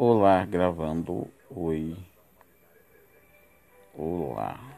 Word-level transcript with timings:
Olá, 0.00 0.46
gravando. 0.46 1.26
Oi. 1.50 1.96
Olá. 3.96 4.77